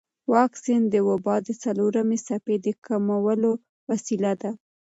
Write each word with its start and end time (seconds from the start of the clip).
واکسن 0.33 0.81
د 0.89 0.95
وبا 1.07 1.35
د 1.47 1.49
څلورمې 1.63 2.17
څپې 2.27 2.55
د 2.65 2.67
کمولو 2.85 3.51
وسیله 3.89 4.31
ده. 4.41 4.51